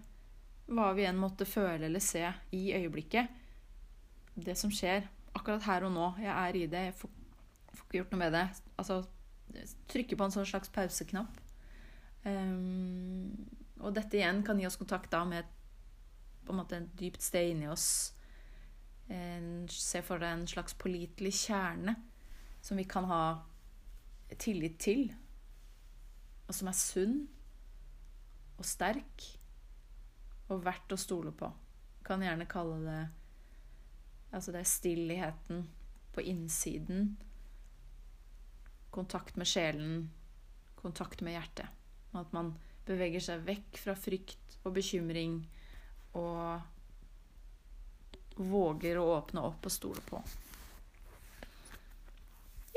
hva 0.68 0.90
vi 0.92 1.06
enn 1.08 1.16
måtte 1.20 1.46
føle 1.48 1.88
eller 1.88 2.04
se 2.04 2.26
i 2.52 2.74
øyeblikket. 2.76 3.32
Det 4.36 4.58
som 4.60 4.72
skjer 4.72 5.08
akkurat 5.34 5.64
her 5.64 5.86
og 5.88 5.94
nå. 5.96 6.10
Jeg 6.20 6.32
er 6.36 6.56
i 6.60 6.66
det. 6.68 6.82
Jeg 6.90 6.98
får, 7.00 7.10
får 7.72 7.86
ikke 7.86 7.98
gjort 8.02 8.12
noe 8.12 8.20
med 8.20 8.36
det. 8.36 8.44
Altså 8.76 9.00
trykke 9.92 10.18
på 10.20 10.28
en 10.28 10.36
sånn 10.36 10.48
slags 10.48 10.72
pauseknapp. 10.72 11.40
Um, 12.24 13.32
og 13.82 13.96
dette 13.98 14.20
igjen 14.20 14.44
kan 14.46 14.60
gi 14.62 14.68
oss 14.70 14.78
kontakt 14.78 15.10
da 15.14 15.24
med 15.26 15.48
på 16.46 16.54
en 16.54 16.60
måte 16.62 16.78
et 16.78 16.94
dypt 17.00 17.24
sted 17.24 17.54
inni 17.54 17.70
oss. 17.72 18.14
En, 19.12 19.68
se 19.70 20.02
for 20.06 20.22
deg 20.22 20.36
en 20.36 20.48
slags 20.50 20.76
pålitelig 20.80 21.34
kjerne 21.44 21.96
som 22.62 22.78
vi 22.78 22.86
kan 22.90 23.08
ha 23.10 23.24
tillit 24.40 24.78
til, 24.80 25.10
og 26.48 26.56
som 26.56 26.70
er 26.70 26.78
sunn 26.78 27.18
og 28.60 28.68
sterk 28.68 29.26
og 30.52 30.62
verdt 30.66 30.94
å 30.94 31.00
stole 31.00 31.34
på. 31.36 31.50
Kan 32.06 32.24
gjerne 32.26 32.50
kalle 32.50 32.78
det 32.86 33.02
Altså 34.32 34.54
det 34.56 34.62
er 34.62 34.70
stillheten 34.70 35.66
på 36.16 36.24
innsiden. 36.24 37.18
Kontakt 38.96 39.36
med 39.36 39.50
sjelen, 39.52 40.06
kontakt 40.80 41.20
med 41.20 41.36
hjertet. 41.36 41.81
Og 42.12 42.22
at 42.24 42.36
man 42.36 42.54
beveger 42.88 43.24
seg 43.24 43.44
vekk 43.48 43.80
fra 43.80 43.96
frykt 43.96 44.58
og 44.66 44.76
bekymring 44.76 45.40
og 46.18 46.62
våger 48.42 49.00
å 49.00 49.10
åpne 49.18 49.44
opp 49.48 49.66
og 49.68 49.74
stole 49.74 50.02
på. 50.08 50.22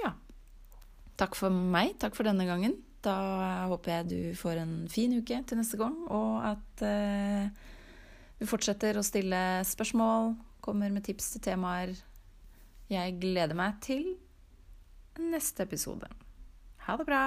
Ja. 0.00 0.12
Takk 1.18 1.36
for 1.38 1.50
meg. 1.50 1.96
Takk 2.02 2.16
for 2.18 2.26
denne 2.28 2.46
gangen. 2.48 2.76
Da 3.04 3.16
håper 3.70 3.98
jeg 3.98 4.10
du 4.10 4.20
får 4.38 4.62
en 4.62 4.74
fin 4.92 5.12
uke 5.12 5.42
til 5.44 5.60
neste 5.60 5.76
gang, 5.80 5.96
og 6.08 6.40
at 6.54 6.84
eh, 6.86 7.50
du 8.40 8.46
fortsetter 8.48 8.96
å 8.96 9.04
stille 9.04 9.40
spørsmål, 9.68 10.32
kommer 10.64 10.92
med 10.92 11.04
tips 11.04 11.34
til 11.34 11.44
temaer. 11.50 11.92
Jeg 12.88 13.18
gleder 13.20 13.56
meg 13.56 13.76
til 13.84 14.14
neste 15.20 15.68
episode. 15.68 16.08
Ha 16.88 16.96
det 17.00 17.06
bra! 17.08 17.24